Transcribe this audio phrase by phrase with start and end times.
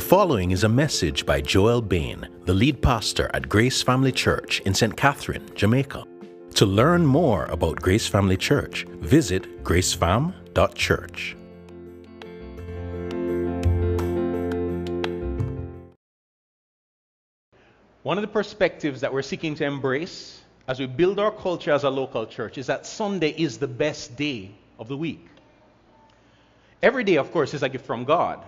[0.00, 4.60] The following is a message by Joel Bain, the lead pastor at Grace Family Church
[4.60, 4.96] in St.
[4.96, 6.06] Catherine, Jamaica.
[6.54, 11.36] To learn more about Grace Family Church, visit gracefam.church.
[18.02, 21.84] One of the perspectives that we're seeking to embrace as we build our culture as
[21.84, 25.28] a local church is that Sunday is the best day of the week.
[26.82, 28.42] Every day, of course, is a gift from God.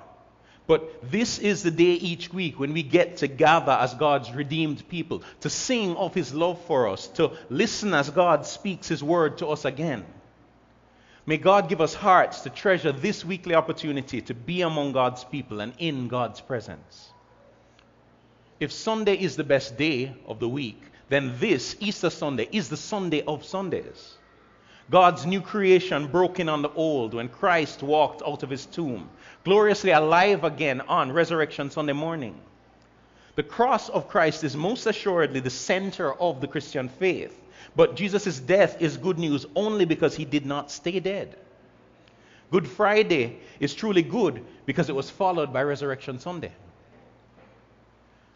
[0.66, 4.88] But this is the day each week when we get to gather as God's redeemed
[4.88, 9.38] people, to sing of His love for us, to listen as God speaks His word
[9.38, 10.04] to us again.
[11.26, 15.60] May God give us hearts to treasure this weekly opportunity to be among God's people
[15.60, 17.10] and in God's presence.
[18.58, 22.76] If Sunday is the best day of the week, then this, Easter Sunday, is the
[22.76, 24.16] Sunday of Sundays.
[24.92, 29.08] God's new creation broken on the old when Christ walked out of his tomb,
[29.42, 32.38] gloriously alive again on Resurrection Sunday morning.
[33.34, 37.34] The cross of Christ is most assuredly the center of the Christian faith,
[37.74, 41.38] but Jesus' death is good news only because he did not stay dead.
[42.50, 46.52] Good Friday is truly good because it was followed by Resurrection Sunday.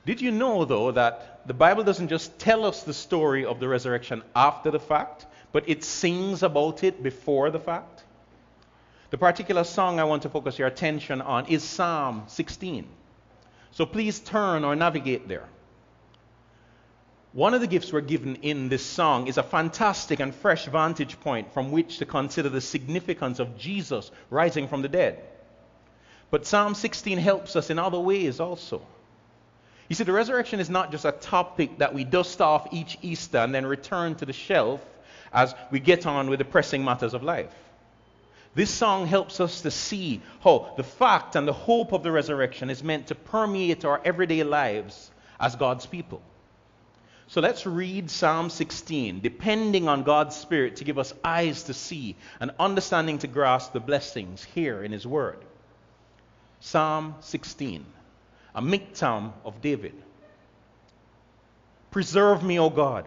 [0.06, 3.68] Did you know, though, that the Bible doesn't just tell us the story of the
[3.68, 5.26] resurrection after the fact,
[5.56, 8.04] but it sings about it before the fact?
[9.08, 12.86] The particular song I want to focus your attention on is Psalm 16.
[13.70, 15.48] So please turn or navigate there.
[17.32, 21.18] One of the gifts we're given in this song is a fantastic and fresh vantage
[21.20, 25.24] point from which to consider the significance of Jesus rising from the dead.
[26.30, 28.82] But Psalm 16 helps us in other ways also.
[29.88, 33.38] You see, the resurrection is not just a topic that we dust off each Easter
[33.38, 34.86] and then return to the shelf
[35.32, 37.54] as we get on with the pressing matters of life.
[38.54, 42.70] This song helps us to see how the fact and the hope of the resurrection
[42.70, 46.22] is meant to permeate our everyday lives as God's people.
[47.28, 52.16] So let's read Psalm 16, depending on God's Spirit to give us eyes to see
[52.40, 55.44] and understanding to grasp the blessings here in His Word.
[56.60, 57.84] Psalm 16
[58.56, 59.94] a miktam of David.
[61.90, 63.06] Preserve me, O God,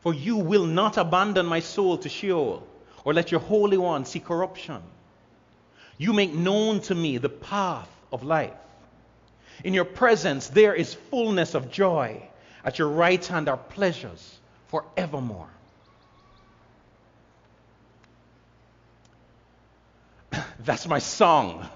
[0.00, 2.66] For you will not abandon my soul to Sheol,
[3.04, 4.82] or let your Holy One see corruption.
[5.98, 8.54] You make known to me the path of life.
[9.62, 12.22] In your presence there is fullness of joy.
[12.64, 14.38] At your right hand are pleasures
[14.68, 15.48] forevermore.
[20.60, 21.68] That's my song.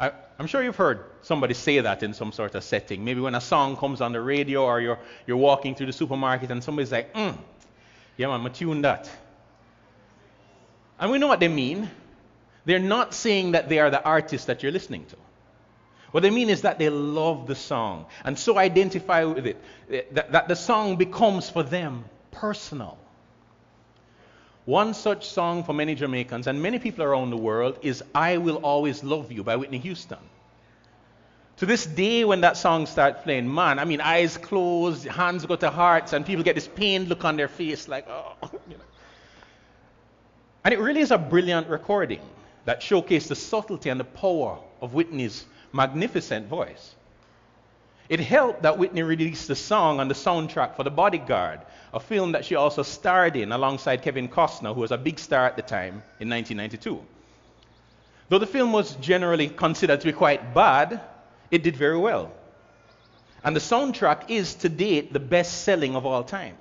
[0.00, 3.04] I, am sure you've heard somebody say that in some sort of setting.
[3.04, 6.50] Maybe when a song comes on the radio or you're, you're walking through the supermarket
[6.50, 7.36] and somebody's like, mm,
[8.16, 9.10] yeah, man, I'm tune that.
[10.98, 11.90] And we know what they mean.
[12.64, 15.16] They're not saying that they are the artist that you're listening to.
[16.12, 20.32] What they mean is that they love the song and so identify with it, that,
[20.32, 22.98] that the song becomes for them personal.
[24.66, 28.56] One such song for many Jamaicans and many people around the world is I Will
[28.56, 30.18] Always Love You by Whitney Houston.
[31.56, 35.56] To this day, when that song starts playing, man, I mean, eyes closed, hands go
[35.56, 38.34] to hearts, and people get this pained look on their face, like, oh,
[38.68, 38.84] you know.
[40.64, 42.20] And it really is a brilliant recording
[42.64, 46.94] that showcased the subtlety and the power of Whitney's magnificent voice.
[48.10, 51.60] It helped that Whitney released the song on the soundtrack for The Bodyguard,
[51.94, 55.46] a film that she also starred in alongside Kevin Costner, who was a big star
[55.46, 57.00] at the time in 1992.
[58.28, 61.00] Though the film was generally considered to be quite bad,
[61.52, 62.32] it did very well.
[63.44, 66.56] And the soundtrack is to date the best selling of all time.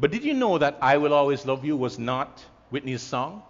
[0.00, 3.44] But did you know that I Will Always Love You was not Whitney's song?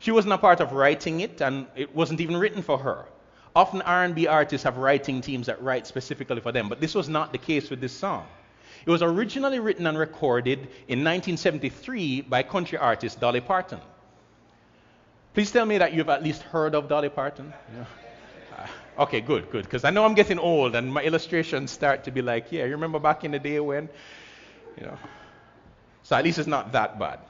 [0.00, 3.06] She wasn't a part of writing it, and it wasn't even written for her.
[3.54, 7.32] Often R&B artists have writing teams that write specifically for them, but this was not
[7.32, 8.26] the case with this song.
[8.86, 10.58] It was originally written and recorded
[10.88, 13.80] in 1973 by country artist Dolly Parton.
[15.34, 17.52] Please tell me that you've at least heard of Dolly Parton.
[17.74, 17.84] Yeah.
[18.56, 19.64] Uh, okay, good, good.
[19.64, 22.72] Because I know I'm getting old and my illustrations start to be like, yeah, you
[22.72, 23.88] remember back in the day when,
[24.78, 24.98] you know.
[26.02, 27.20] So at least it's not that bad.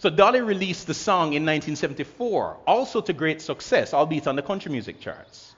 [0.00, 4.72] So Dolly released the song in 1974, also to great success, albeit on the country
[4.72, 5.54] music charts.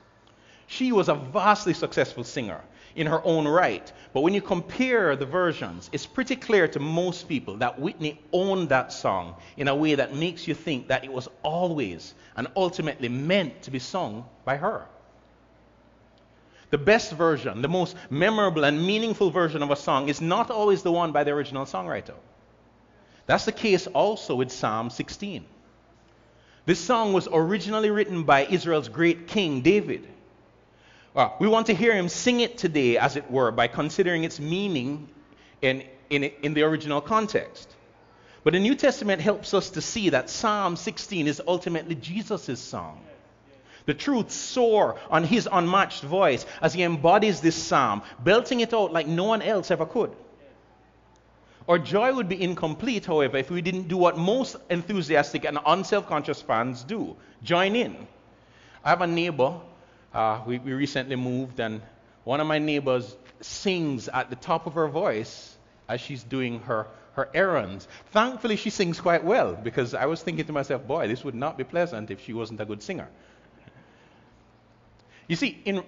[0.67, 2.61] She was a vastly successful singer
[2.97, 7.29] in her own right, but when you compare the versions, it's pretty clear to most
[7.29, 11.13] people that Whitney owned that song in a way that makes you think that it
[11.13, 14.85] was always and ultimately meant to be sung by her.
[16.71, 20.83] The best version, the most memorable and meaningful version of a song is not always
[20.83, 22.17] the one by the original songwriter.
[23.27, 25.45] That's the case also with Psalm 16.
[26.65, 30.07] This song was originally written by Israel's great king, David.
[31.15, 34.41] Well, we want to hear him sing it today, as it were, by considering its
[34.41, 35.09] meaning
[35.61, 37.69] in, in, in the original context.
[38.45, 43.01] But the New Testament helps us to see that Psalm 16 is ultimately Jesus' song.
[43.87, 48.93] The truth soar on his unmatched voice as he embodies this psalm, belting it out
[48.93, 50.15] like no one else ever could.
[51.69, 56.09] Our joy would be incomplete, however, if we didn't do what most enthusiastic and unself
[56.09, 57.97] conscious fans do join in.
[58.85, 59.61] I have a neighbor,
[60.13, 61.81] uh, we, we recently moved, and
[62.25, 65.57] one of my neighbors sings at the top of her voice
[65.89, 67.87] as she's doing her, her errands.
[68.07, 71.57] Thankfully, she sings quite well because I was thinking to myself, boy, this would not
[71.57, 73.09] be pleasant if she wasn't a good singer.
[75.29, 75.85] You see, in,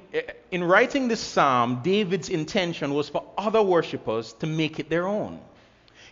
[0.52, 5.40] in writing this psalm, David's intention was for other worshippers to make it their own.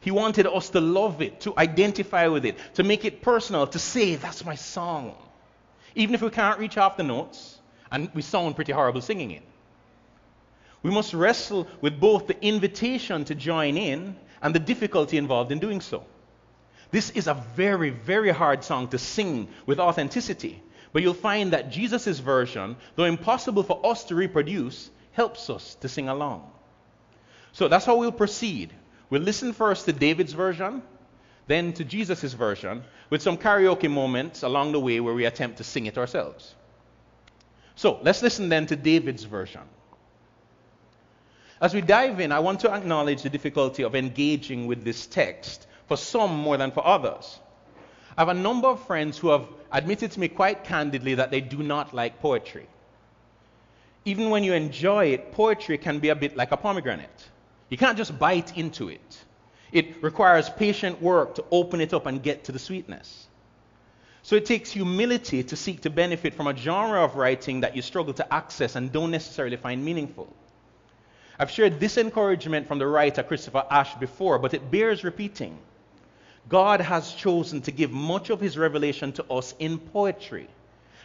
[0.03, 3.79] He wanted us to love it, to identify with it, to make it personal, to
[3.79, 5.15] say, that's my song.
[5.95, 7.59] Even if we can't reach half the notes,
[7.91, 9.43] and we sound pretty horrible singing it.
[10.83, 15.61] We must wrestle with both the invitation to join in and the difficulty involved in
[15.61, 16.05] doing so.
[16.91, 20.61] This is a very, very hard song to sing with authenticity,
[20.93, 25.89] but you'll find that Jesus' version, though impossible for us to reproduce, helps us to
[25.89, 26.51] sing along.
[27.53, 28.73] So that's how we'll proceed.
[29.13, 30.81] We'll listen first to David's version,
[31.47, 35.65] then to Jesus' version, with some karaoke moments along the way where we attempt to
[35.65, 36.55] sing it ourselves.
[37.75, 39.61] So let's listen then to David's version.
[41.61, 45.67] As we dive in, I want to acknowledge the difficulty of engaging with this text,
[45.89, 47.39] for some more than for others.
[48.17, 51.43] I have a number of friends who have admitted to me quite candidly that they
[51.43, 52.67] do not like poetry.
[54.07, 57.29] Even when you enjoy it, poetry can be a bit like a pomegranate.
[57.73, 59.25] You can't just bite into it.
[59.73, 63.27] It requires patient work to open it up and get to the sweetness.
[64.21, 67.81] So it takes humility to seek to benefit from a genre of writing that you
[67.81, 70.31] struggle to access and don't necessarily find meaningful.
[71.39, 75.57] I've shared this encouragement from the writer Christopher Ash before, but it bears repeating.
[76.51, 80.47] God has chosen to give much of his revelation to us in poetry.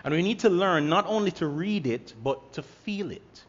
[0.03, 3.45] And we need to learn not only to read it, but to feel it.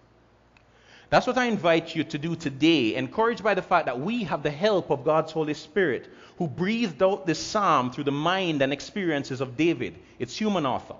[1.10, 4.42] That's what I invite you to do today, encouraged by the fact that we have
[4.42, 8.72] the help of God's Holy Spirit, who breathed out this psalm through the mind and
[8.72, 10.96] experiences of David, its human author.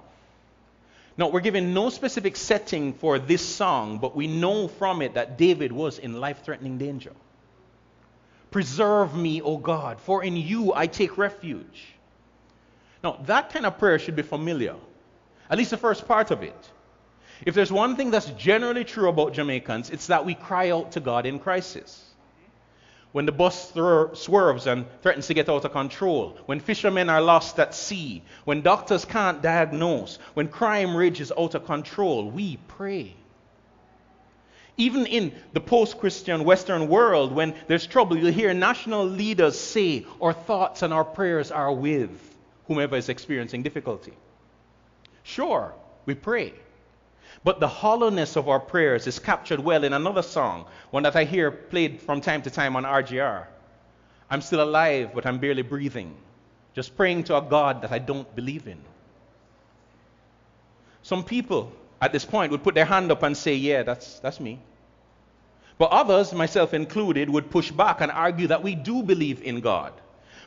[1.18, 5.36] Now, we're given no specific setting for this song, but we know from it that
[5.36, 7.12] David was in life threatening danger.
[8.50, 11.86] Preserve me, O God, for in you I take refuge.
[13.04, 14.76] Now, that kind of prayer should be familiar,
[15.50, 16.70] at least the first part of it.
[17.46, 21.00] If there's one thing that's generally true about Jamaicans, it's that we cry out to
[21.00, 22.04] God in crisis.
[23.12, 27.58] When the bus swerves and threatens to get out of control, when fishermen are lost
[27.58, 33.14] at sea, when doctors can't diagnose, when crime rages out of control, we pray.
[34.76, 40.06] Even in the post Christian Western world, when there's trouble, you'll hear national leaders say,
[40.20, 42.10] Our thoughts and our prayers are with
[42.68, 44.12] whomever is experiencing difficulty.
[45.24, 45.74] Sure,
[46.06, 46.52] we pray.
[47.44, 51.24] But the hollowness of our prayers is captured well in another song, one that I
[51.24, 53.46] hear played from time to time on RJR.
[54.30, 56.14] I'm still alive, but I'm barely breathing,
[56.74, 58.78] just praying to a God that I don't believe in.
[61.02, 64.40] Some people at this point would put their hand up and say, Yeah, that's, that's
[64.40, 64.58] me.
[65.78, 69.92] But others, myself included, would push back and argue that we do believe in God.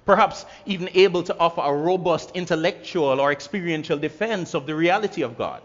[0.06, 5.38] Perhaps even able to offer a robust intellectual or experiential defense of the reality of
[5.38, 5.62] God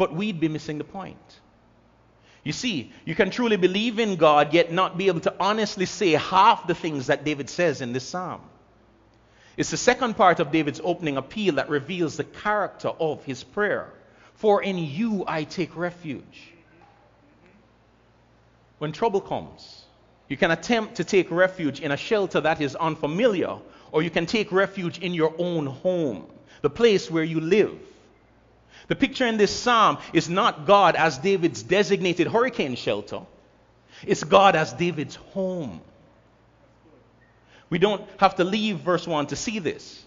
[0.00, 1.40] but we'd be missing the point.
[2.42, 6.12] You see, you can truly believe in God, yet not be able to honestly say
[6.12, 8.40] half the things that David says in this psalm.
[9.58, 13.92] It's the second part of David's opening appeal that reveals the character of his prayer.
[14.36, 16.54] For in you I take refuge.
[18.78, 19.84] When trouble comes,
[20.28, 23.58] you can attempt to take refuge in a shelter that is unfamiliar,
[23.92, 26.24] or you can take refuge in your own home,
[26.62, 27.78] the place where you live.
[28.88, 33.20] The picture in this psalm is not God as David's designated hurricane shelter,
[34.06, 35.80] it's God as David's home.
[37.68, 40.04] We don't have to leave verse 1 to see this.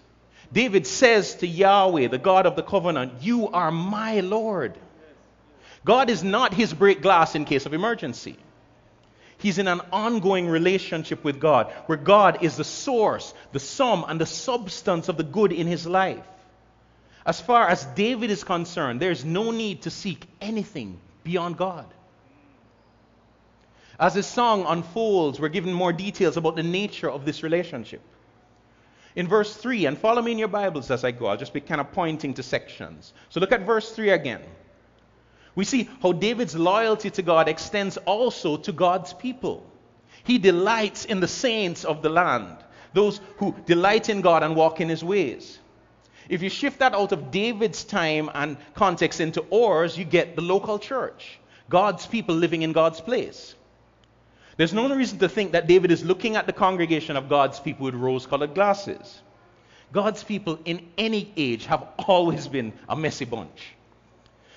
[0.51, 4.77] David says to Yahweh, the God of the covenant, You are my Lord.
[5.85, 8.37] God is not his break glass in case of emergency.
[9.37, 14.19] He's in an ongoing relationship with God, where God is the source, the sum, and
[14.21, 16.23] the substance of the good in his life.
[17.25, 21.85] As far as David is concerned, there's no need to seek anything beyond God.
[23.99, 28.01] As this song unfolds, we're given more details about the nature of this relationship.
[29.15, 31.61] In verse 3, and follow me in your Bibles as I go, I'll just be
[31.61, 33.13] kind of pointing to sections.
[33.29, 34.41] So look at verse 3 again
[35.55, 39.65] we see how David's loyalty to God extends also to God's people.
[40.23, 42.57] He delights in the saints of the land,
[42.93, 45.59] those who delight in God and walk in his ways.
[46.29, 50.41] If you shift that out of David's time and context into ours, you get the
[50.41, 51.39] local church,
[51.69, 53.55] God's people living in God's place.
[54.57, 57.85] There's no reason to think that David is looking at the congregation of God's people
[57.85, 59.21] with rose colored glasses.
[59.91, 63.73] God's people in any age have always been a messy bunch.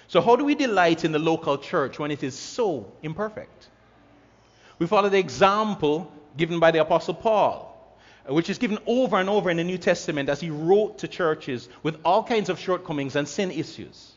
[0.09, 3.69] So, how do we delight in the local church when it is so imperfect?
[4.79, 7.66] We follow the example given by the Apostle Paul,
[8.29, 11.69] which is given over and over in the New Testament as he wrote to churches
[11.83, 14.13] with all kinds of shortcomings and sin issues.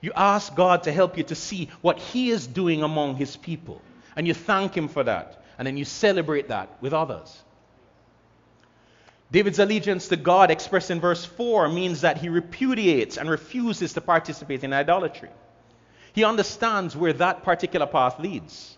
[0.00, 3.80] You ask God to help you to see what he is doing among his people,
[4.16, 7.42] and you thank him for that, and then you celebrate that with others.
[9.30, 14.00] David's allegiance to God, expressed in verse 4, means that he repudiates and refuses to
[14.00, 15.30] participate in idolatry.
[16.12, 18.76] He understands where that particular path leads.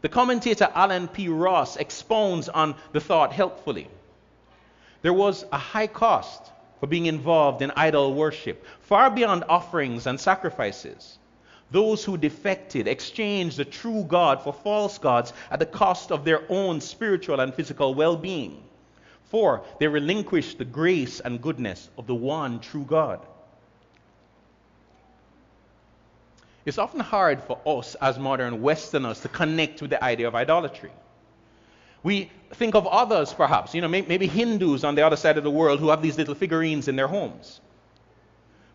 [0.00, 1.28] The commentator Allen P.
[1.28, 3.88] Ross expounds on the thought helpfully.
[5.02, 6.50] There was a high cost
[6.80, 11.18] for being involved in idol worship, far beyond offerings and sacrifices.
[11.70, 16.42] Those who defected exchanged the true God for false gods at the cost of their
[16.48, 18.62] own spiritual and physical well being.
[19.24, 23.20] For they relinquished the grace and goodness of the one true God.
[26.64, 30.90] It's often hard for us as modern Westerners to connect with the idea of idolatry.
[32.02, 35.50] We think of others, perhaps, you know, maybe Hindus on the other side of the
[35.50, 37.60] world who have these little figurines in their homes.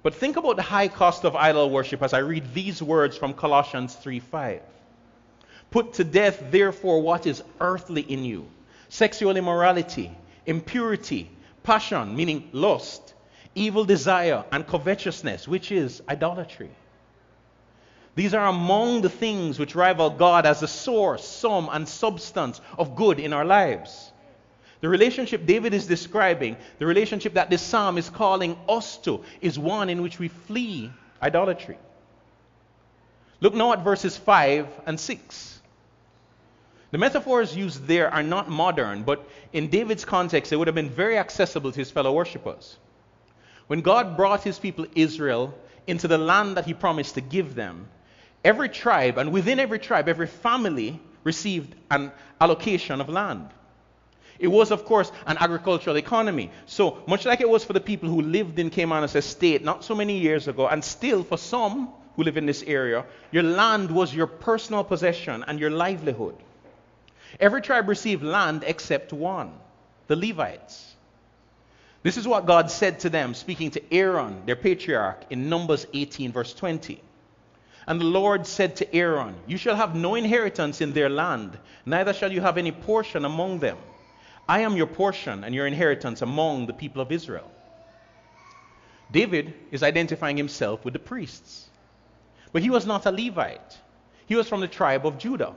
[0.03, 3.33] But think about the high cost of idol worship as I read these words from
[3.33, 4.59] Colossians 3:5.
[5.71, 8.45] Put to death, therefore, what is earthly in you
[8.89, 10.11] sexual immorality
[10.45, 11.29] impurity,
[11.63, 13.13] passion, meaning lust,
[13.55, 16.69] evil desire, and covetousness, which is idolatry.
[18.15, 22.95] These are among the things which rival God as the source, sum, and substance of
[22.95, 24.11] good in our lives.
[24.81, 29.57] The relationship David is describing, the relationship that this psalm is calling us to, is
[29.57, 30.91] one in which we flee
[31.21, 31.77] idolatry.
[33.39, 35.61] Look now at verses 5 and 6.
[36.91, 40.89] The metaphors used there are not modern, but in David's context, they would have been
[40.89, 42.77] very accessible to his fellow worshippers.
[43.67, 47.87] When God brought his people Israel into the land that he promised to give them,
[48.43, 53.49] every tribe, and within every tribe, every family received an allocation of land.
[54.39, 56.51] It was, of course, an agricultural economy.
[56.65, 59.95] So, much like it was for the people who lived in Caymanas Estate not so
[59.95, 64.13] many years ago, and still for some who live in this area, your land was
[64.13, 66.35] your personal possession and your livelihood.
[67.39, 69.53] Every tribe received land except one,
[70.07, 70.93] the Levites.
[72.03, 76.33] This is what God said to them, speaking to Aaron, their patriarch, in Numbers 18,
[76.33, 77.01] verse 20.
[77.85, 82.13] And the Lord said to Aaron, You shall have no inheritance in their land, neither
[82.13, 83.77] shall you have any portion among them.
[84.47, 87.49] I am your portion and your inheritance among the people of Israel.
[89.11, 91.69] David is identifying himself with the priests.
[92.51, 93.77] But he was not a Levite,
[94.25, 95.53] he was from the tribe of Judah.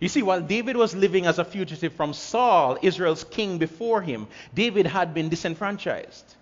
[0.00, 4.26] You see, while David was living as a fugitive from Saul, Israel's king before him,
[4.52, 6.34] David had been disenfranchised.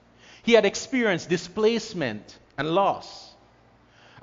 [0.43, 3.34] He had experienced displacement and loss.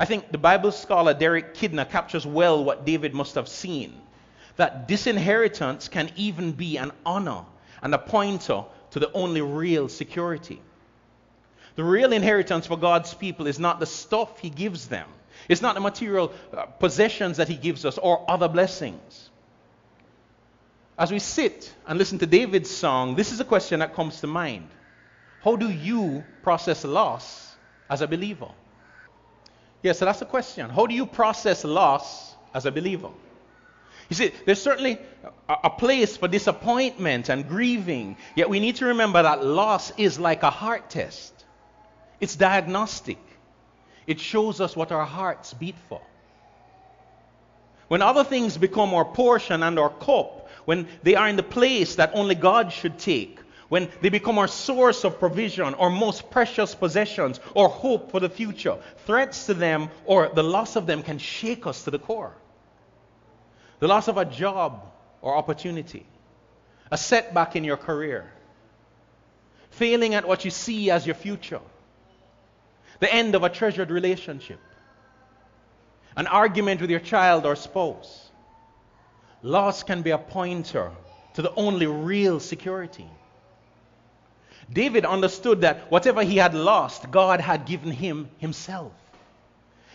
[0.01, 3.93] I think the Bible scholar Derek Kidner captures well what David must have seen
[4.55, 7.45] that disinheritance can even be an honor
[7.83, 10.59] and a pointer to the only real security.
[11.75, 15.07] The real inheritance for God's people is not the stuff He gives them,
[15.47, 19.29] it's not the material uh, possessions that He gives us or other blessings.
[20.97, 24.25] As we sit and listen to David's song, this is a question that comes to
[24.25, 24.67] mind.
[25.43, 27.55] How do you process loss
[27.87, 28.49] as a believer?
[29.83, 30.69] Yeah, so that's the question.
[30.69, 33.09] How do you process loss as a believer?
[34.09, 34.99] You see, there's certainly
[35.47, 40.19] a, a place for disappointment and grieving, yet we need to remember that loss is
[40.19, 41.33] like a heart test.
[42.19, 43.17] It's diagnostic.
[44.05, 46.01] It shows us what our hearts beat for.
[47.87, 51.95] When other things become our portion and our cup, when they are in the place
[51.95, 53.39] that only God should take,
[53.71, 58.27] when they become our source of provision, our most precious possessions, or hope for the
[58.27, 62.35] future, threats to them or the loss of them can shake us to the core.
[63.79, 66.05] The loss of a job or opportunity,
[66.91, 68.29] a setback in your career,
[69.69, 71.61] failing at what you see as your future,
[72.99, 74.59] the end of a treasured relationship,
[76.17, 78.31] an argument with your child or spouse.
[79.41, 80.91] Loss can be a pointer
[81.35, 83.07] to the only real security.
[84.71, 88.93] David understood that whatever he had lost, God had given him himself.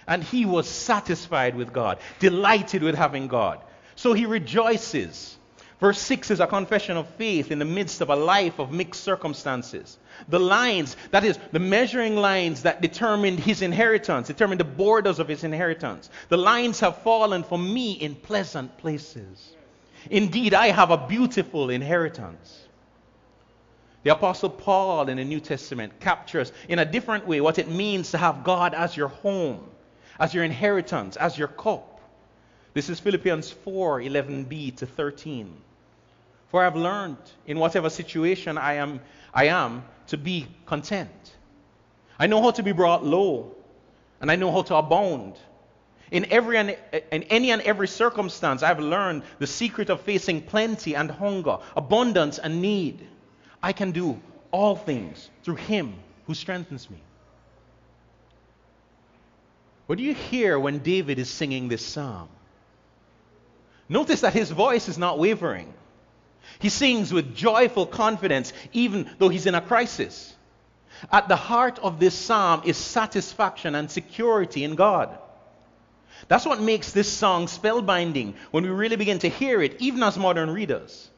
[0.06, 3.60] And he was satisfied with God, delighted with having God.
[3.96, 5.36] So he rejoices.
[5.80, 9.02] Verse 6 is a confession of faith in the midst of a life of mixed
[9.02, 9.98] circumstances.
[10.28, 15.28] The lines, that is, the measuring lines that determined his inheritance, determined the borders of
[15.28, 16.08] his inheritance.
[16.28, 19.52] The lines have fallen for me in pleasant places.
[20.10, 22.65] Indeed, I have a beautiful inheritance.
[24.06, 28.12] The Apostle Paul in the New Testament captures in a different way what it means
[28.12, 29.68] to have God as your home,
[30.20, 32.00] as your inheritance, as your cup.
[32.72, 35.52] This is Philippians 4 11b to 13.
[36.50, 37.16] For I have learned
[37.48, 39.00] in whatever situation I am,
[39.34, 41.34] I am to be content.
[42.16, 43.56] I know how to be brought low,
[44.20, 45.34] and I know how to abound.
[46.12, 46.76] In, every and,
[47.10, 52.38] in any and every circumstance, I've learned the secret of facing plenty and hunger, abundance
[52.38, 53.04] and need.
[53.62, 54.20] I can do
[54.50, 55.94] all things through him
[56.26, 56.98] who strengthens me.
[59.86, 62.28] What do you hear when David is singing this psalm?
[63.88, 65.72] Notice that his voice is not wavering.
[66.58, 70.34] He sings with joyful confidence, even though he's in a crisis.
[71.12, 75.16] At the heart of this psalm is satisfaction and security in God.
[76.28, 80.16] That's what makes this song spellbinding when we really begin to hear it, even as
[80.16, 81.10] modern readers.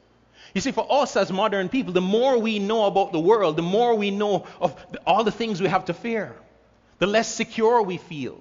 [0.55, 3.63] You see, for us as modern people, the more we know about the world, the
[3.63, 4.75] more we know of
[5.07, 6.35] all the things we have to fear,
[6.99, 8.41] the less secure we feel.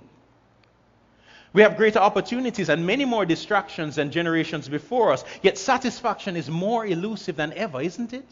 [1.54, 6.50] We have greater opportunities and many more distractions than generations before us, yet satisfaction is
[6.50, 8.28] more elusive than ever, isn't it?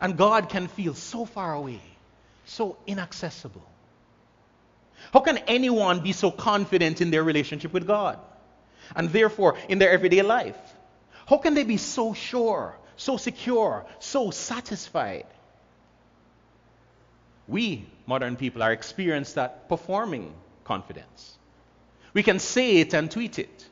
[0.00, 1.80] And God can feel so far away,
[2.44, 3.66] so inaccessible.
[5.12, 8.18] How can anyone be so confident in their relationship with God
[8.94, 10.56] and therefore in their everyday life?
[11.28, 15.26] How can they be so sure, so secure, so satisfied?
[17.46, 20.32] We, modern people, are experienced at performing
[20.64, 21.36] confidence.
[22.14, 23.66] We can say it and tweet it.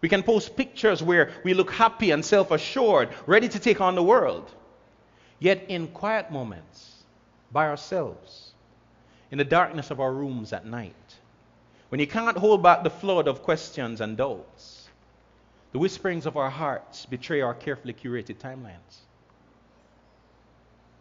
[0.00, 3.96] We can post pictures where we look happy and self assured, ready to take on
[3.96, 4.48] the world.
[5.40, 7.02] Yet, in quiet moments,
[7.50, 8.52] by ourselves,
[9.32, 11.16] in the darkness of our rooms at night,
[11.88, 14.79] when you can't hold back the flood of questions and doubts,
[15.72, 18.98] the whisperings of our hearts betray our carefully curated timelines.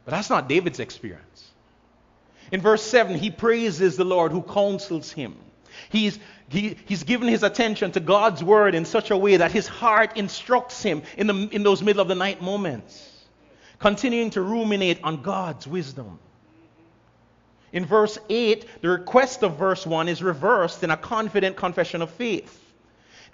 [0.06, 1.52] But that's not David's experience.
[2.52, 5.36] In verse 7, he praises the Lord who counsels him.
[5.90, 9.68] He's, he, he's given his attention to God's word in such a way that his
[9.68, 13.08] heart instructs him in, the, in those middle of the night moments,
[13.78, 16.20] continuing to ruminate on God's wisdom.
[17.72, 22.10] In verse 8, the request of verse 1 is reversed in a confident confession of
[22.10, 22.69] faith.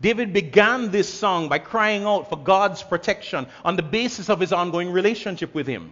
[0.02, 4.52] David began this song by crying out for God's protection on the basis of his
[4.52, 5.92] ongoing relationship with him.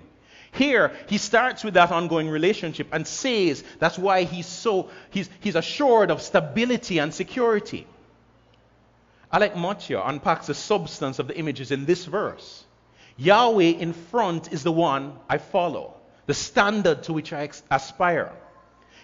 [0.51, 5.55] Here, he starts with that ongoing relationship and says that's why he's so he's, he's
[5.55, 7.87] assured of stability and security.
[9.31, 12.65] Alec Motyer unpacks the substance of the images in this verse.
[13.17, 15.95] Yahweh in front is the one I follow,
[16.27, 18.31] the standard to which I aspire.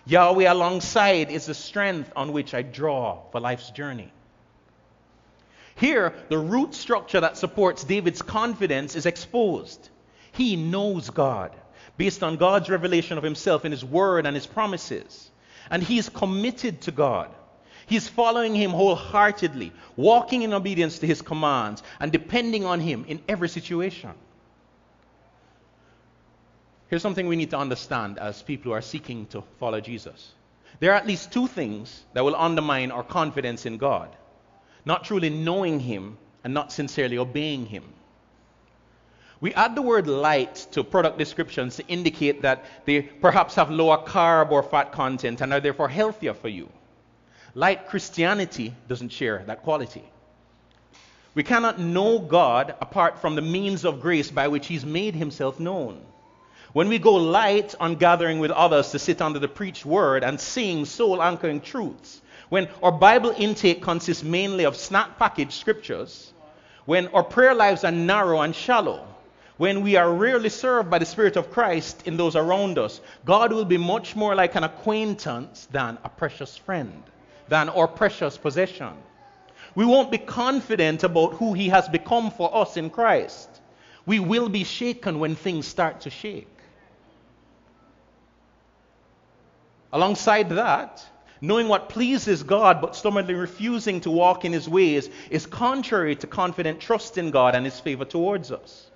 [0.05, 4.12] Yahweh alongside is the strength on which I draw for life's journey.
[5.79, 9.89] Here, the root structure that supports David's confidence is exposed.
[10.33, 11.55] He knows God
[11.95, 15.31] based on God's revelation of himself in his word and his promises.
[15.69, 17.29] And he is committed to God.
[17.87, 23.21] He's following him wholeheartedly, walking in obedience to his commands, and depending on him in
[23.29, 24.11] every situation.
[26.89, 30.33] Here's something we need to understand as people who are seeking to follow Jesus.
[30.81, 34.09] There are at least two things that will undermine our confidence in God
[34.89, 37.84] not truly knowing Him and not sincerely obeying Him.
[39.39, 43.99] We add the word light to product descriptions to indicate that they perhaps have lower
[43.99, 46.69] carb or fat content and are therefore healthier for you.
[47.54, 50.04] Light Christianity doesn't share that quality.
[51.36, 55.60] We cannot know God apart from the means of grace by which He's made Himself
[55.60, 56.02] known.
[56.73, 60.41] When we go light on gathering with others to sit under the preached word and
[60.41, 66.33] sing soul anchoring truths, when our Bible intake consists mainly of snack package scriptures,
[66.85, 69.07] when our prayer lives are narrow and shallow,
[69.57, 73.51] when we are rarely served by the Spirit of Christ in those around us, God
[73.51, 77.03] will be much more like an acquaintance than a precious friend,
[77.49, 78.93] than our precious possession.
[79.75, 83.49] We won't be confident about who He has become for us in Christ.
[84.05, 86.47] We will be shaken when things start to shake.
[89.91, 91.05] Alongside that,
[91.41, 96.28] knowing what pleases God but stubbornly refusing to walk in His ways is contrary to
[96.28, 98.89] confident trust in God and His favor towards us.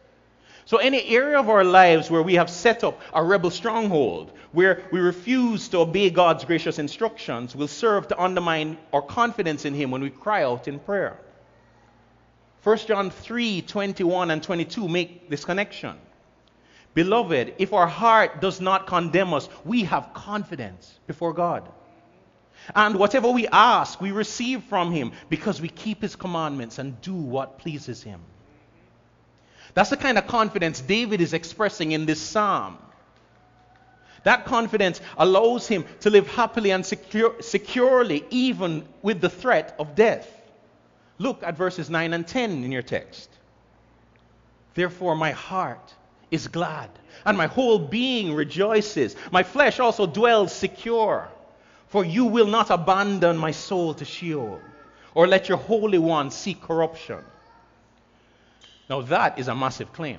[0.65, 4.83] So, any area of our lives where we have set up a rebel stronghold, where
[4.91, 9.91] we refuse to obey God's gracious instructions, will serve to undermine our confidence in Him
[9.91, 11.19] when we cry out in prayer.
[12.63, 15.97] 1 John 3 21 and 22 make this connection.
[16.93, 21.67] Beloved, if our heart does not condemn us, we have confidence before God.
[22.75, 27.13] And whatever we ask, we receive from Him because we keep His commandments and do
[27.13, 28.21] what pleases Him.
[29.73, 32.77] That's the kind of confidence David is expressing in this psalm.
[34.23, 39.95] That confidence allows him to live happily and secure, securely, even with the threat of
[39.95, 40.29] death.
[41.17, 43.29] Look at verses 9 and 10 in your text.
[44.75, 45.93] Therefore, my heart
[46.31, 46.89] is glad,
[47.25, 49.15] and my whole being rejoices.
[49.31, 51.29] My flesh also dwells secure,
[51.93, 54.59] for you will not abandon my soul to Sheol,
[55.13, 57.19] or let your Holy One see corruption.
[58.89, 60.17] Now, that is a massive claim.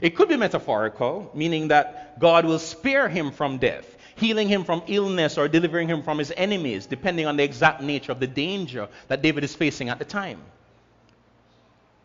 [0.00, 4.84] It could be metaphorical, meaning that God will spare him from death, healing him from
[4.86, 8.86] illness, or delivering him from his enemies, depending on the exact nature of the danger
[9.08, 10.40] that David is facing at the time.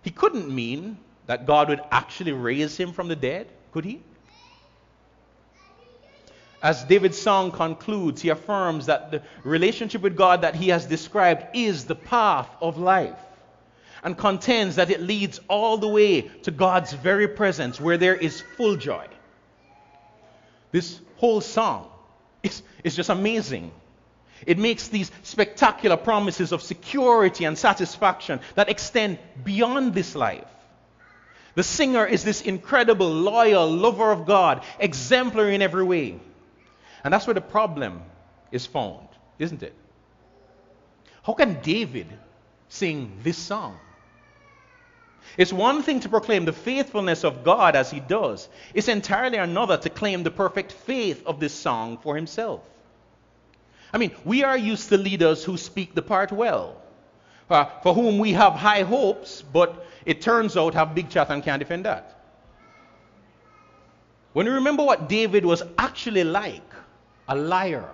[0.01, 4.01] He couldn't mean that God would actually raise him from the dead, could he?
[6.61, 11.45] As David's song concludes, he affirms that the relationship with God that he has described
[11.55, 13.19] is the path of life
[14.03, 18.41] and contends that it leads all the way to God's very presence where there is
[18.57, 19.07] full joy.
[20.71, 21.89] This whole song
[22.43, 23.71] is, is just amazing.
[24.45, 30.45] It makes these spectacular promises of security and satisfaction that extend beyond this life.
[31.55, 36.19] The singer is this incredible, loyal lover of God, exemplary in every way.
[37.03, 38.01] And that's where the problem
[38.51, 39.07] is found,
[39.37, 39.73] isn't it?
[41.23, 42.07] How can David
[42.67, 43.79] sing this song?
[45.37, 49.77] It's one thing to proclaim the faithfulness of God as he does, it's entirely another
[49.77, 52.61] to claim the perfect faith of this song for himself.
[53.93, 56.81] I mean, we are used to leaders who speak the part well,
[57.49, 61.43] uh, for whom we have high hopes, but it turns out have big chat and
[61.43, 62.15] can't defend that.
[64.33, 66.61] When we remember what David was actually like
[67.29, 67.87] a liar,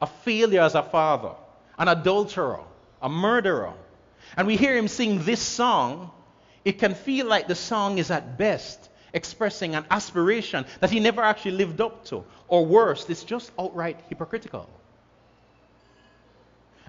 [0.00, 1.32] a failure as a father,
[1.78, 2.60] an adulterer,
[3.02, 3.74] a murderer,
[4.36, 6.10] and we hear him sing this song,
[6.64, 11.22] it can feel like the song is at best expressing an aspiration that he never
[11.22, 12.24] actually lived up to.
[12.48, 14.68] Or worse, it's just outright hypocritical.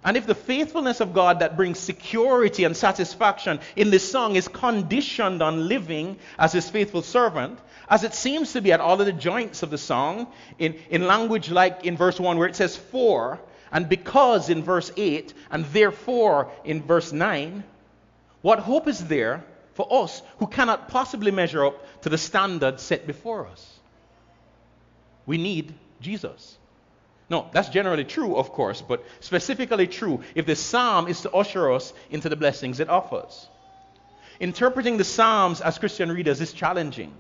[0.03, 4.47] And if the faithfulness of God that brings security and satisfaction in this song is
[4.47, 9.05] conditioned on living as his faithful servant, as it seems to be at all of
[9.05, 10.27] the joints of the song,
[10.59, 13.39] in, in language like in verse 1 where it says for,
[13.71, 17.63] and because in verse 8, and therefore in verse 9,
[18.41, 19.43] what hope is there
[19.77, 23.79] for us who cannot possibly measure up to the standard set before us.
[25.27, 26.57] We need Jesus.
[27.29, 31.71] No, that's generally true, of course, but specifically true if the psalm is to usher
[31.71, 33.47] us into the blessings it offers.
[34.39, 37.13] Interpreting the psalms as Christian readers is challenging,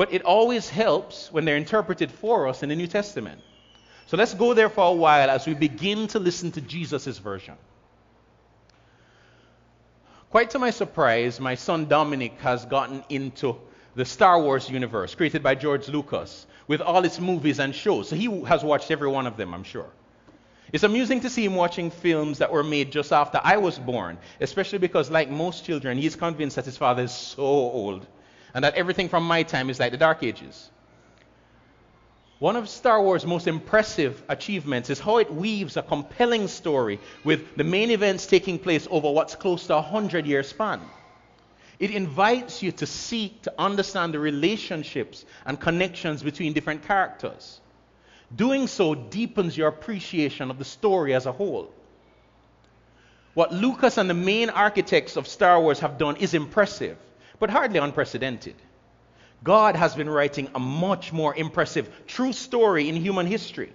[0.00, 3.38] but it always helps when they're interpreted for us in the New Testament.
[4.06, 7.54] So let's go there for a while as we begin to listen to Jesus' version.
[10.30, 13.56] Quite to my surprise, my son Dominic has gotten into
[13.94, 18.08] the Star Wars universe created by George Lucas with all its movies and shows.
[18.08, 19.90] So he has watched every one of them, I'm sure.
[20.72, 24.16] It's amusing to see him watching films that were made just after I was born,
[24.40, 28.06] especially because, like most children, he's convinced that his father is so old
[28.54, 30.70] and that everything from my time is like the Dark Ages.
[32.38, 37.54] One of Star Wars' most impressive achievements is how it weaves a compelling story with
[37.56, 40.80] the main events taking place over what's close to a hundred year span.
[41.78, 47.60] It invites you to seek to understand the relationships and connections between different characters.
[48.34, 51.70] Doing so deepens your appreciation of the story as a whole.
[53.34, 56.96] What Lucas and the main architects of Star Wars have done is impressive,
[57.40, 58.54] but hardly unprecedented.
[59.42, 63.72] God has been writing a much more impressive true story in human history.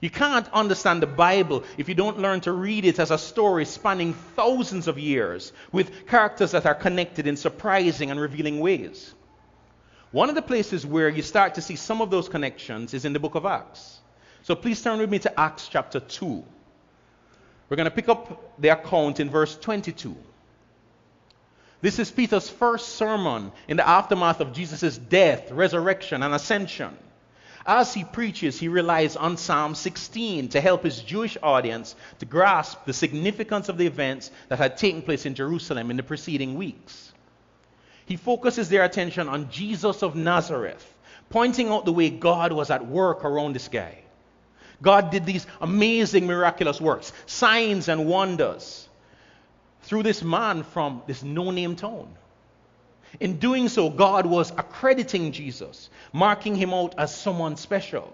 [0.00, 3.64] You can't understand the Bible if you don't learn to read it as a story
[3.64, 9.14] spanning thousands of years with characters that are connected in surprising and revealing ways.
[10.10, 13.12] One of the places where you start to see some of those connections is in
[13.12, 14.00] the book of Acts.
[14.42, 16.44] So please turn with me to Acts chapter 2.
[17.68, 20.14] We're going to pick up the account in verse 22.
[21.82, 26.96] This is Peter's first sermon in the aftermath of Jesus' death, resurrection, and ascension.
[27.66, 32.84] As he preaches, he relies on Psalm 16 to help his Jewish audience to grasp
[32.86, 37.12] the significance of the events that had taken place in Jerusalem in the preceding weeks.
[38.06, 40.88] He focuses their attention on Jesus of Nazareth,
[41.30, 43.98] pointing out the way God was at work around this guy.
[44.80, 48.88] God did these amazing miraculous works, signs and wonders
[49.82, 52.08] through this man from this no name town.
[53.20, 58.12] In doing so, God was accrediting Jesus, marking him out as someone special.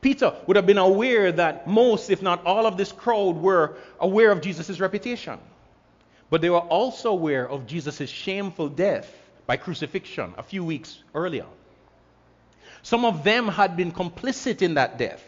[0.00, 4.32] Peter would have been aware that most, if not all, of this crowd were aware
[4.32, 5.38] of Jesus' reputation.
[6.30, 9.12] But they were also aware of Jesus' shameful death
[9.46, 11.46] by crucifixion a few weeks earlier.
[12.82, 15.22] Some of them had been complicit in that death.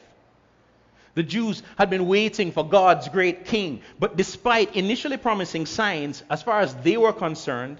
[1.15, 6.43] The Jews had been waiting for God's great king, but despite initially promising signs, as
[6.43, 7.79] far as they were concerned,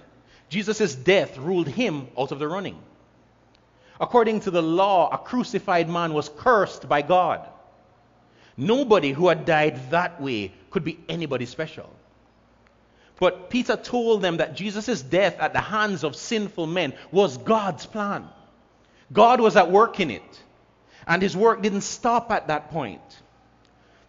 [0.49, 2.79] Jesus' death ruled him out of the running.
[3.99, 7.47] According to the law, a crucified man was cursed by God.
[8.55, 11.89] Nobody who had died that way could be anybody special.
[13.19, 17.85] But Peter told them that Jesus' death at the hands of sinful men was God's
[17.85, 18.27] plan.
[19.11, 20.43] God was at work in it.
[21.07, 23.01] And his work didn't stop at that point.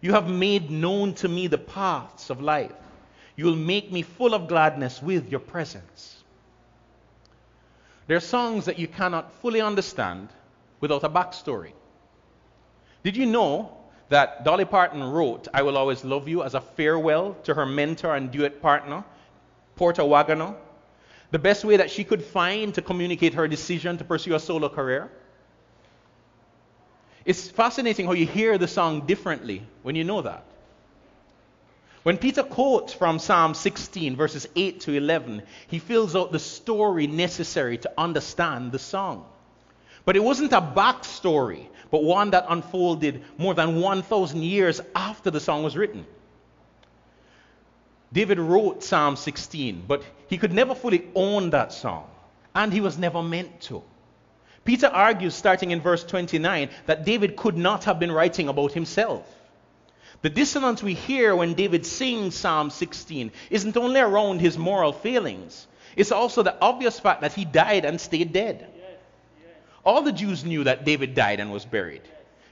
[0.00, 2.72] You have made known to me the paths of life.
[3.36, 6.22] You will make me full of gladness with your presence.
[8.06, 10.28] There are songs that you cannot fully understand
[10.80, 11.72] without a backstory.
[13.02, 13.76] Did you know
[14.08, 18.14] that Dolly Parton wrote I Will Always Love You as a farewell to her mentor
[18.14, 19.04] and duet partner,
[19.74, 20.54] Porter Wagoner?
[21.32, 24.68] The best way that she could find to communicate her decision to pursue a solo
[24.68, 25.10] career?
[27.26, 30.44] It's fascinating how you hear the song differently when you know that.
[32.04, 37.08] When Peter quotes from Psalm 16, verses 8 to 11, he fills out the story
[37.08, 39.26] necessary to understand the song.
[40.04, 45.40] But it wasn't a backstory, but one that unfolded more than 1,000 years after the
[45.40, 46.06] song was written.
[48.12, 52.08] David wrote Psalm 16, but he could never fully own that song,
[52.54, 53.82] and he was never meant to.
[54.66, 59.24] Peter argues, starting in verse 29, that David could not have been writing about himself.
[60.22, 65.66] The dissonance we hear when David sings Psalm 16 isn't only around his moral failings,
[65.94, 68.68] it's also the obvious fact that he died and stayed dead.
[69.84, 72.02] All the Jews knew that David died and was buried.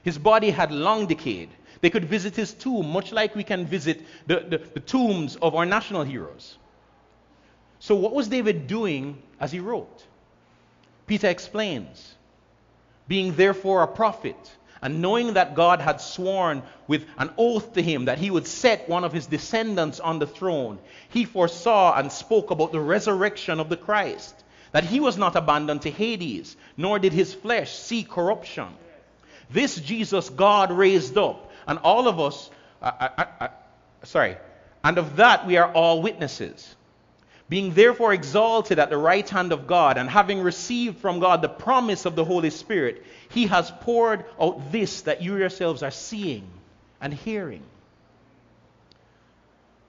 [0.03, 1.49] His body had long decayed.
[1.81, 5.53] They could visit his tomb, much like we can visit the, the, the tombs of
[5.53, 6.57] our national heroes.
[7.79, 10.05] So, what was David doing as he wrote?
[11.07, 12.15] Peter explains,
[13.07, 14.35] being therefore a prophet,
[14.81, 18.89] and knowing that God had sworn with an oath to him that he would set
[18.89, 23.69] one of his descendants on the throne, he foresaw and spoke about the resurrection of
[23.69, 24.35] the Christ,
[24.71, 28.67] that he was not abandoned to Hades, nor did his flesh see corruption.
[29.49, 32.49] This Jesus God raised up, and all of us,
[32.81, 33.47] uh, uh, uh,
[34.03, 34.37] sorry,
[34.83, 36.75] and of that we are all witnesses
[37.47, 41.49] being therefore exalted at the right hand of God, and having received from God the
[41.49, 46.47] promise of the Holy Spirit, he has poured out this that you yourselves are seeing
[46.99, 47.61] and hearing.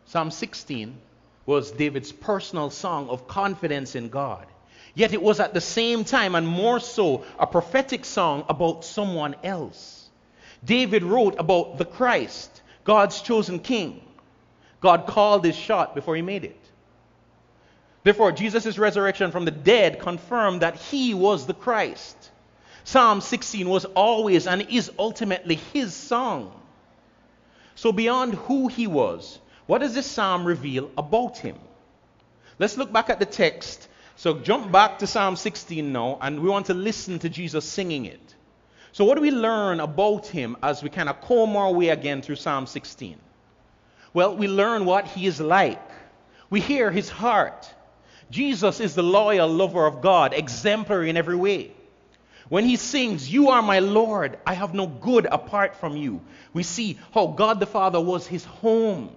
[0.05, 0.97] Psalm 16
[1.47, 4.47] was David's personal song of confidence in God.
[4.95, 9.37] Yet it was at the same time, and more so, a prophetic song about someone
[9.45, 10.09] else.
[10.65, 14.03] David wrote about the Christ, God's chosen king.
[14.81, 16.66] God called his shot before he made it.
[18.07, 22.17] Therefore, Jesus' resurrection from the dead confirmed that he was the Christ.
[22.85, 26.53] Psalm 16 was always and is ultimately his song.
[27.75, 31.57] So, beyond who he was, what does this psalm reveal about him?
[32.61, 33.89] Let's look back at the text.
[34.15, 38.05] So, jump back to Psalm 16 now, and we want to listen to Jesus singing
[38.05, 38.37] it.
[38.93, 42.23] So, what do we learn about him as we kind of comb our way again
[42.23, 43.19] through Psalm 16?
[44.15, 45.83] Well, we learn what he is like,
[46.51, 47.73] we hear his heart.
[48.31, 51.73] Jesus is the loyal lover of God, exemplary in every way.
[52.49, 56.21] When he sings, You are my Lord, I have no good apart from you,
[56.53, 59.11] we see how God the Father was his home,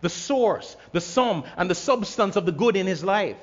[0.00, 3.36] the source, the sum, and the substance of the good in his life.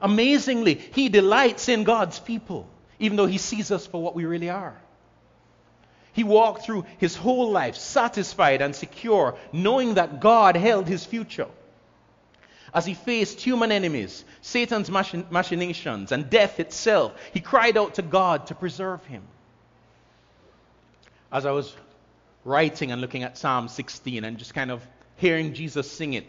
[0.00, 2.68] Amazingly, he delights in God's people,
[3.00, 4.76] even though he sees us for what we really are.
[6.12, 11.48] He walked through his whole life satisfied and secure, knowing that God held his future
[12.74, 18.46] as he faced human enemies, Satan's machinations, and death itself, he cried out to God
[18.48, 19.22] to preserve him.
[21.32, 21.74] As I was
[22.44, 26.26] writing and looking at Psalm 16 and just kind of hearing Jesus sing it,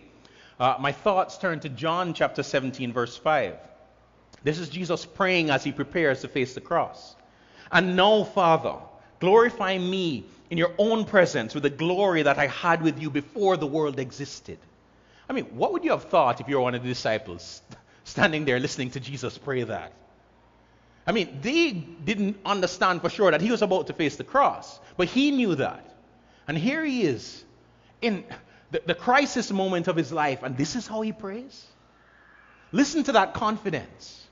[0.60, 3.56] uh, my thoughts turned to John chapter 17, verse 5.
[4.44, 7.16] This is Jesus praying as he prepares to face the cross.
[7.72, 8.76] And now, Father,
[9.20, 13.58] glorify me in your own presence with the glory that I had with you before
[13.58, 14.58] the world existed.
[15.30, 17.62] I mean, what would you have thought if you were one of the disciples
[18.04, 19.94] standing there listening to Jesus pray that?
[21.06, 24.80] I mean, they didn't understand for sure that he was about to face the cross,
[24.98, 25.86] but he knew that.
[26.48, 27.44] And here he is
[28.02, 28.24] in
[28.72, 31.66] the, the crisis moment of his life, and this is how he prays.
[32.72, 34.28] Listen to that confidence.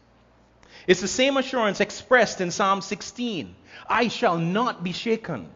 [0.86, 3.56] It's the same assurance expressed in Psalm 16
[3.90, 5.50] I shall not be shaken.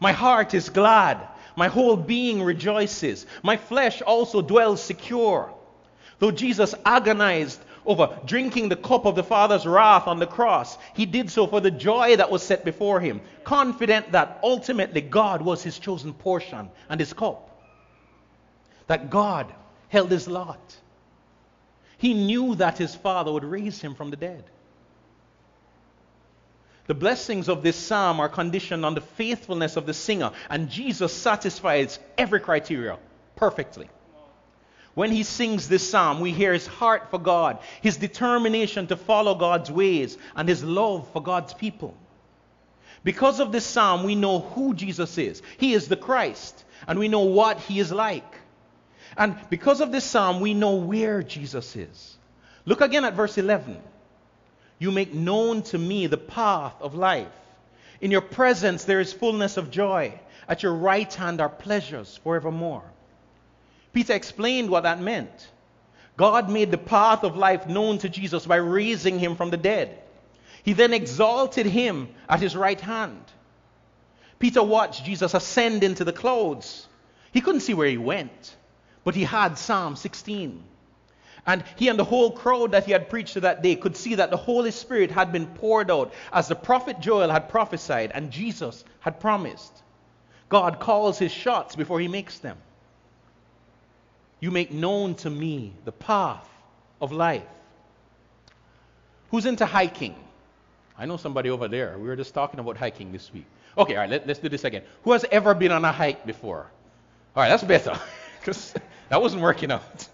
[0.00, 1.26] My heart is glad.
[1.58, 3.26] My whole being rejoices.
[3.42, 5.52] My flesh also dwells secure.
[6.20, 11.04] Though Jesus agonized over drinking the cup of the Father's wrath on the cross, he
[11.04, 15.60] did so for the joy that was set before him, confident that ultimately God was
[15.60, 17.60] his chosen portion and his cup.
[18.86, 19.52] That God
[19.88, 20.76] held his lot.
[21.96, 24.44] He knew that his Father would raise him from the dead.
[26.88, 31.12] The blessings of this psalm are conditioned on the faithfulness of the singer, and Jesus
[31.12, 32.98] satisfies every criteria
[33.36, 33.90] perfectly.
[34.94, 39.34] When he sings this psalm, we hear his heart for God, his determination to follow
[39.34, 41.94] God's ways, and his love for God's people.
[43.04, 45.42] Because of this psalm, we know who Jesus is.
[45.58, 48.34] He is the Christ, and we know what he is like.
[49.14, 52.16] And because of this psalm, we know where Jesus is.
[52.64, 53.76] Look again at verse 11.
[54.78, 57.28] You make known to me the path of life.
[58.00, 60.18] In your presence there is fullness of joy.
[60.48, 62.84] At your right hand are pleasures forevermore.
[63.92, 65.48] Peter explained what that meant.
[66.16, 69.98] God made the path of life known to Jesus by raising him from the dead.
[70.62, 73.22] He then exalted him at his right hand.
[74.38, 76.86] Peter watched Jesus ascend into the clouds.
[77.32, 78.56] He couldn't see where he went,
[79.04, 80.62] but he had Psalm 16.
[81.48, 84.16] And he and the whole crowd that he had preached to that day could see
[84.16, 88.30] that the Holy Spirit had been poured out as the prophet Joel had prophesied and
[88.30, 89.72] Jesus had promised.
[90.50, 92.58] God calls his shots before he makes them.
[94.40, 96.46] You make known to me the path
[97.00, 97.42] of life.
[99.30, 100.16] Who's into hiking?
[100.98, 101.98] I know somebody over there.
[101.98, 103.46] We were just talking about hiking this week.
[103.78, 104.82] Okay, all right, let, us do this again.
[105.04, 106.66] Who has ever been on a hike before?
[107.34, 107.98] All right, that's better.
[108.38, 108.72] Because
[109.08, 110.08] that wasn't working out.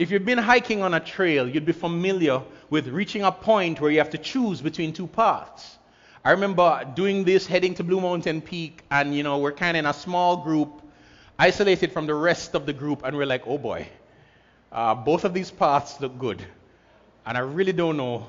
[0.00, 3.90] If you've been hiking on a trail, you'd be familiar with reaching a point where
[3.90, 5.76] you have to choose between two paths.
[6.24, 9.80] I remember doing this heading to Blue Mountain Peak, and you know, we're kind of
[9.80, 10.80] in a small group,
[11.38, 13.86] isolated from the rest of the group, and we're like, oh boy,
[14.72, 16.42] uh, both of these paths look good.
[17.26, 18.26] And I really don't know.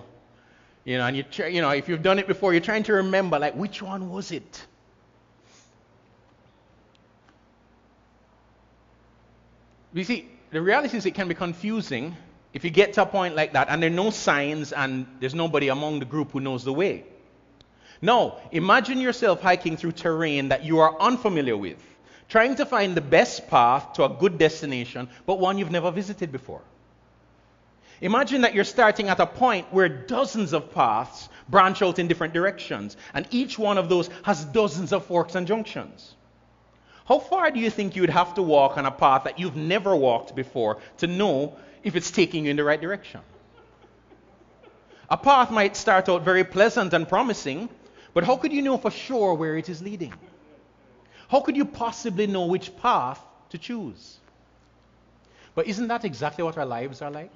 [0.83, 3.39] You know, and you, you know, if you've done it before, you're trying to remember,
[3.39, 4.65] like, which one was it?
[9.93, 12.15] You see, the reality is it can be confusing
[12.53, 15.33] if you get to a point like that and there are no signs and there's
[15.33, 17.05] nobody among the group who knows the way.
[18.01, 21.81] Now, imagine yourself hiking through terrain that you are unfamiliar with,
[22.27, 26.31] trying to find the best path to a good destination, but one you've never visited
[26.31, 26.61] before.
[28.01, 32.33] Imagine that you're starting at a point where dozens of paths branch out in different
[32.33, 36.15] directions, and each one of those has dozens of forks and junctions.
[37.05, 39.95] How far do you think you'd have to walk on a path that you've never
[39.95, 43.21] walked before to know if it's taking you in the right direction?
[45.09, 47.69] A path might start out very pleasant and promising,
[48.13, 50.13] but how could you know for sure where it is leading?
[51.27, 54.17] How could you possibly know which path to choose?
[55.55, 57.31] But isn't that exactly what our lives are like?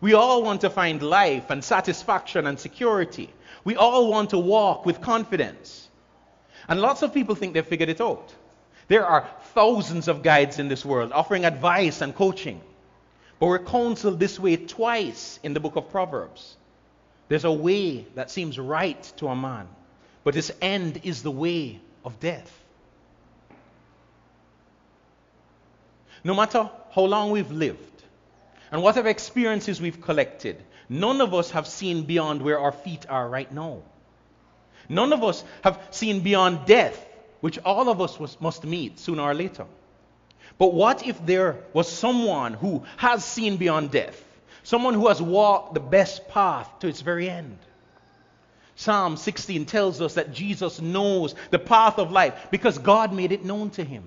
[0.00, 3.32] We all want to find life and satisfaction and security.
[3.64, 5.88] We all want to walk with confidence.
[6.68, 8.34] And lots of people think they've figured it out.
[8.88, 12.60] There are thousands of guides in this world offering advice and coaching.
[13.38, 16.56] But we're counseled this way twice in the book of Proverbs.
[17.28, 19.68] There's a way that seems right to a man,
[20.24, 22.50] but its end is the way of death.
[26.24, 28.02] No matter how long we've lived
[28.72, 33.28] and whatever experiences we've collected, none of us have seen beyond where our feet are
[33.28, 33.82] right now.
[34.88, 37.04] None of us have seen beyond death,
[37.40, 39.66] which all of us was, must meet sooner or later.
[40.58, 44.22] But what if there was someone who has seen beyond death?
[44.62, 47.58] Someone who has walked the best path to its very end?
[48.74, 53.44] Psalm 16 tells us that Jesus knows the path of life because God made it
[53.44, 54.04] known to him.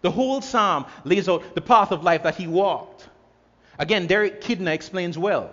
[0.00, 3.08] The whole psalm lays out the path of life that he walked.
[3.78, 5.50] Again, Derek Kidner explains well.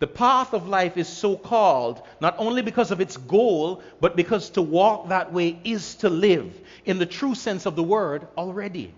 [0.00, 4.50] The path of life is so called not only because of its goal, but because
[4.50, 6.52] to walk that way is to live
[6.84, 8.92] in the true sense of the word already.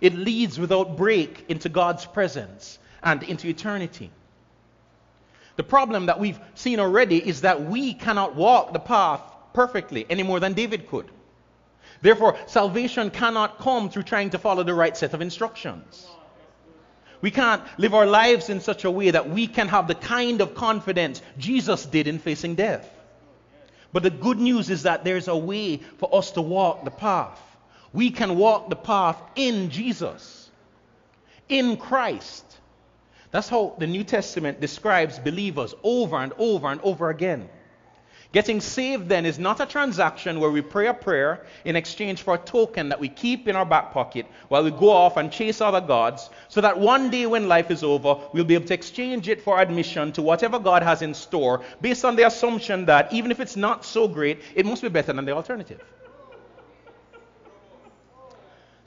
[0.00, 4.10] It leads without break into God's presence and into eternity.
[5.56, 9.20] The problem that we've seen already is that we cannot walk the path
[9.52, 11.06] perfectly any more than David could.
[12.00, 16.06] Therefore, salvation cannot come through trying to follow the right set of instructions.
[17.22, 20.40] We can't live our lives in such a way that we can have the kind
[20.40, 22.88] of confidence Jesus did in facing death.
[23.92, 27.40] But the good news is that there's a way for us to walk the path.
[27.92, 30.50] We can walk the path in Jesus,
[31.48, 32.44] in Christ.
[33.30, 37.48] That's how the New Testament describes believers over and over and over again.
[38.32, 42.34] Getting saved then is not a transaction where we pray a prayer in exchange for
[42.34, 45.60] a token that we keep in our back pocket while we go off and chase
[45.60, 49.28] other gods, so that one day when life is over, we'll be able to exchange
[49.28, 53.30] it for admission to whatever God has in store based on the assumption that even
[53.30, 55.82] if it's not so great, it must be better than the alternative.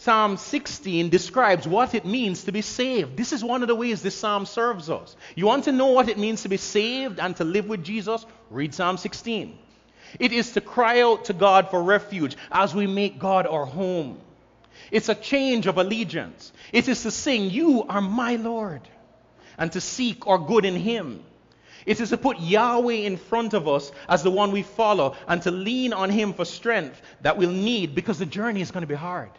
[0.05, 3.17] Psalm 16 describes what it means to be saved.
[3.17, 5.15] This is one of the ways this psalm serves us.
[5.33, 8.23] You want to know what it means to be saved and to live with Jesus?
[8.51, 9.57] Read Psalm 16.
[10.19, 14.19] It is to cry out to God for refuge as we make God our home.
[14.91, 16.53] It's a change of allegiance.
[16.71, 18.87] It is to sing, You are my Lord,
[19.57, 21.23] and to seek our good in Him.
[21.87, 25.41] It is to put Yahweh in front of us as the one we follow and
[25.41, 28.87] to lean on Him for strength that we'll need because the journey is going to
[28.87, 29.31] be hard.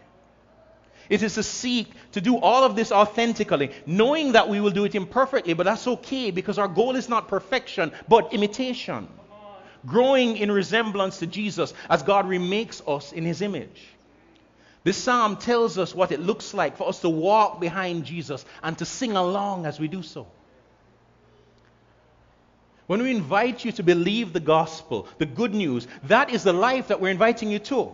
[1.09, 4.85] It is to seek to do all of this authentically, knowing that we will do
[4.85, 9.09] it imperfectly, but that's okay because our goal is not perfection, but imitation.
[9.85, 13.89] Growing in resemblance to Jesus as God remakes us in his image.
[14.83, 18.77] This psalm tells us what it looks like for us to walk behind Jesus and
[18.79, 20.27] to sing along as we do so.
[22.87, 26.89] When we invite you to believe the gospel, the good news, that is the life
[26.89, 27.93] that we're inviting you to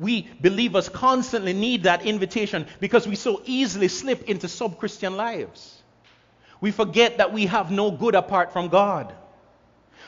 [0.00, 5.82] we believers constantly need that invitation because we so easily slip into sub Christian lives.
[6.60, 9.14] We forget that we have no good apart from God.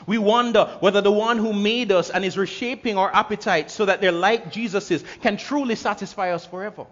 [0.07, 4.01] We wonder whether the one who made us and is reshaping our appetites so that
[4.01, 6.87] they're like Jesus's can truly satisfy us forever.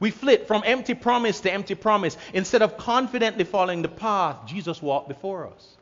[0.00, 4.82] We flit from empty promise to empty promise instead of confidently following the path Jesus
[4.82, 5.76] walked before us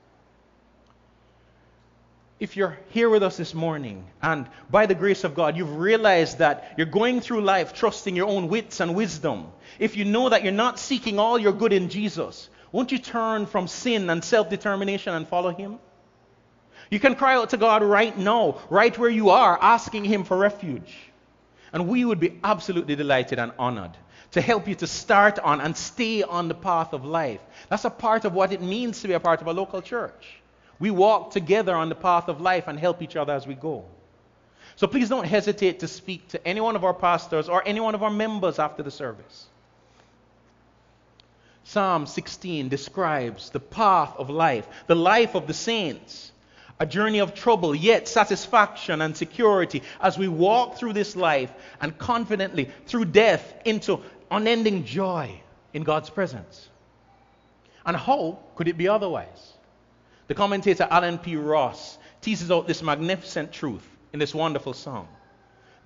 [2.42, 6.38] if you're here with us this morning and by the grace of God, you've realized
[6.38, 9.46] that you're going through life trusting your own wits and wisdom,
[9.78, 13.46] if you know that you're not seeking all your good in Jesus, won't you turn
[13.46, 15.78] from sin and self determination and follow Him?
[16.90, 20.36] You can cry out to God right now, right where you are, asking Him for
[20.36, 20.92] refuge.
[21.72, 23.96] And we would be absolutely delighted and honored
[24.32, 27.40] to help you to start on and stay on the path of life.
[27.68, 30.41] That's a part of what it means to be a part of a local church.
[30.82, 33.84] We walk together on the path of life and help each other as we go.
[34.74, 37.94] So please don't hesitate to speak to any one of our pastors or any one
[37.94, 39.46] of our members after the service.
[41.62, 46.32] Psalm 16 describes the path of life, the life of the saints,
[46.80, 51.96] a journey of trouble, yet satisfaction and security as we walk through this life and
[51.96, 54.00] confidently through death into
[54.32, 55.40] unending joy
[55.72, 56.68] in God's presence.
[57.86, 59.52] And how could it be otherwise?
[60.32, 61.36] The commentator Allen P.
[61.36, 65.06] Ross teases out this magnificent truth in this wonderful song.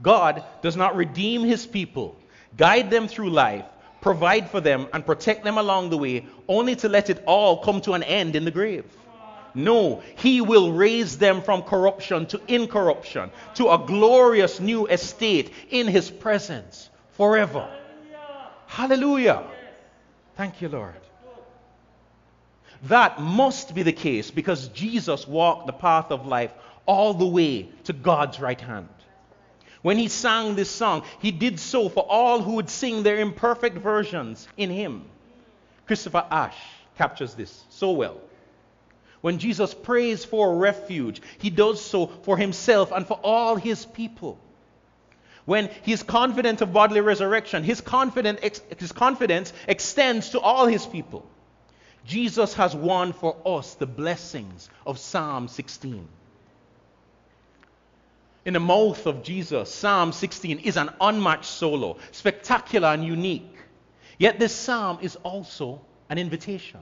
[0.00, 2.16] God does not redeem his people,
[2.56, 3.64] guide them through life,
[4.00, 7.80] provide for them, and protect them along the way, only to let it all come
[7.80, 8.84] to an end in the grave.
[9.52, 15.88] No, he will raise them from corruption to incorruption, to a glorious new estate in
[15.88, 17.68] his presence forever.
[18.68, 19.42] Hallelujah.
[20.36, 20.94] Thank you, Lord.
[22.84, 26.52] That must be the case because Jesus walked the path of life
[26.86, 28.88] all the way to God's right hand.
[29.82, 33.78] When he sang this song, he did so for all who would sing their imperfect
[33.78, 35.04] versions in him.
[35.86, 36.56] Christopher Ash
[36.98, 38.20] captures this so well.
[39.20, 44.38] When Jesus prays for refuge, he does so for himself and for all his people.
[45.44, 47.82] When he is confident of bodily resurrection, his,
[48.78, 51.24] his confidence extends to all his people.
[52.06, 56.06] Jesus has won for us the blessings of Psalm 16.
[58.44, 63.56] In the mouth of Jesus, Psalm 16 is an unmatched solo, spectacular and unique.
[64.18, 66.80] Yet this psalm is also an invitation.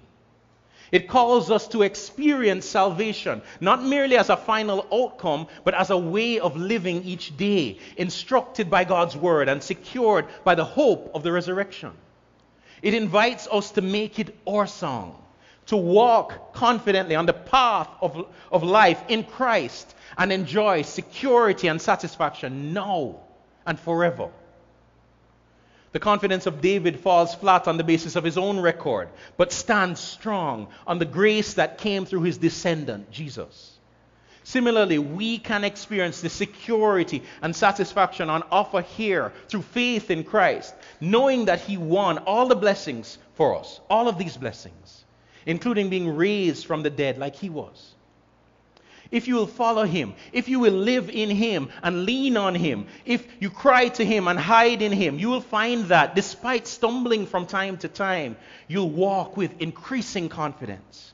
[0.93, 5.97] It calls us to experience salvation, not merely as a final outcome, but as a
[5.97, 11.23] way of living each day, instructed by God's word and secured by the hope of
[11.23, 11.93] the resurrection.
[12.83, 15.23] It invites us to make it our song,
[15.67, 21.81] to walk confidently on the path of, of life in Christ and enjoy security and
[21.81, 23.17] satisfaction now
[23.67, 24.31] and forever.
[25.93, 30.01] The confidence of David falls flat on the basis of his own record, but stands
[30.01, 33.74] strong on the grace that came through his descendant, Jesus.
[34.45, 40.75] Similarly, we can experience the security and satisfaction on offer here through faith in Christ,
[41.01, 45.05] knowing that he won all the blessings for us, all of these blessings,
[45.47, 47.95] including being raised from the dead like he was
[49.15, 52.87] if you will follow him, if you will live in him and lean on him,
[53.05, 57.25] if you cry to him and hide in him, you will find that despite stumbling
[57.25, 58.37] from time to time,
[58.67, 61.13] you'll walk with increasing confidence.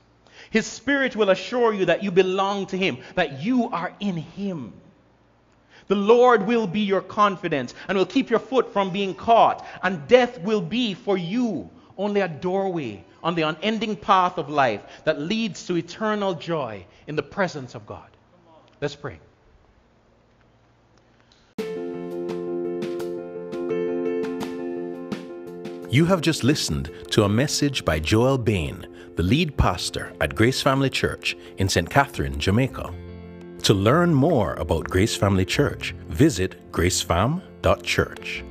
[0.51, 4.73] His spirit will assure you that you belong to him, that you are in him.
[5.87, 10.07] The Lord will be your confidence and will keep your foot from being caught, and
[10.07, 15.19] death will be for you only a doorway on the unending path of life that
[15.19, 18.09] leads to eternal joy in the presence of God.
[18.81, 19.19] Let's pray.
[25.89, 30.61] You have just listened to a message by Joel Bain, the lead pastor at Grace
[30.61, 31.89] Family Church in St.
[31.89, 32.93] Catherine, Jamaica.
[33.63, 38.43] To learn more about Grace Family Church, visit gracefam.church.